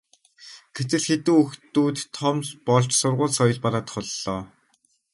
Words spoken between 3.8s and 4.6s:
боллоо.